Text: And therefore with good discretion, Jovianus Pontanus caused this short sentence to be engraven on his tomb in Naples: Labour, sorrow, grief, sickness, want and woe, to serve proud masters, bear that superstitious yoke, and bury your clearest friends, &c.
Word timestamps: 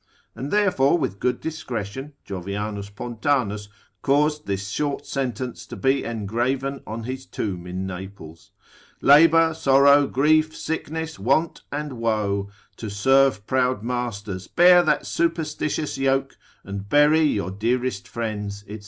And 0.33 0.49
therefore 0.49 0.97
with 0.97 1.19
good 1.19 1.39
discretion, 1.39 2.13
Jovianus 2.25 2.89
Pontanus 2.89 3.69
caused 4.01 4.47
this 4.47 4.67
short 4.69 5.05
sentence 5.05 5.67
to 5.67 5.75
be 5.75 6.03
engraven 6.03 6.81
on 6.87 7.03
his 7.03 7.27
tomb 7.27 7.67
in 7.67 7.85
Naples: 7.85 8.49
Labour, 8.99 9.53
sorrow, 9.53 10.07
grief, 10.07 10.55
sickness, 10.57 11.19
want 11.19 11.61
and 11.71 11.99
woe, 11.99 12.49
to 12.77 12.89
serve 12.89 13.45
proud 13.45 13.83
masters, 13.83 14.47
bear 14.47 14.81
that 14.81 15.05
superstitious 15.05 15.99
yoke, 15.99 16.35
and 16.63 16.89
bury 16.89 17.21
your 17.21 17.51
clearest 17.51 18.07
friends, 18.07 18.63
&c. 18.67 18.79